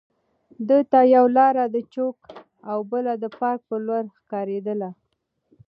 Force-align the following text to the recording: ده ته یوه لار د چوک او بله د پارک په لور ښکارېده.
ده 0.67 0.77
ته 0.91 0.99
یوه 1.15 1.29
لار 1.37 1.55
د 1.75 1.77
چوک 1.93 2.17
او 2.71 2.77
بله 2.91 3.13
د 3.23 3.25
پارک 3.37 3.61
په 3.69 3.75
لور 3.85 4.03
ښکارېده. 4.17 4.89